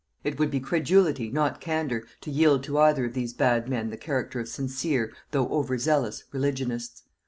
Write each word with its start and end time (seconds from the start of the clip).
It 0.23 0.39
would 0.39 0.49
be 0.49 0.59
credulity, 0.59 1.29
not 1.29 1.61
candor, 1.61 2.07
to 2.21 2.31
yield 2.31 2.63
to 2.63 2.79
either 2.79 3.05
of 3.05 3.13
these 3.13 3.33
bad 3.35 3.69
men 3.69 3.91
the 3.91 3.97
character 3.97 4.39
of 4.39 4.49
sincere, 4.49 5.13
though 5.29 5.47
over 5.49 5.77
zealous, 5.77 6.23
religionists. 6.31 7.03